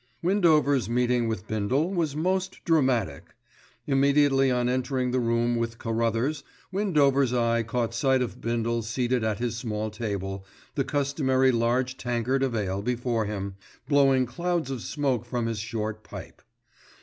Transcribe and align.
Windover's 0.23 0.89
meeting 0.89 1.27
with 1.27 1.45
Bindle 1.45 1.91
was 1.93 2.15
most 2.15 2.59
dramatic. 2.65 3.35
Immediately 3.85 4.49
on 4.49 4.67
entering 4.67 5.11
the 5.11 5.19
room 5.19 5.55
with 5.57 5.77
Carruthers, 5.77 6.43
Windover's 6.71 7.33
eye 7.35 7.61
caught 7.61 7.93
sight 7.93 8.19
of 8.23 8.41
Bindle 8.41 8.81
seated 8.81 9.23
at 9.23 9.37
his 9.37 9.55
small 9.57 9.91
table, 9.91 10.43
the 10.73 10.83
customary 10.83 11.51
large 11.51 11.97
tankard 11.97 12.41
of 12.41 12.55
ale 12.55 12.81
before 12.81 13.25
him, 13.25 13.53
blowing 13.87 14.25
clouds 14.25 14.71
of 14.71 14.81
smoke 14.81 15.23
from 15.23 15.45
his 15.45 15.59
short 15.59 16.03
pipe. 16.03 16.41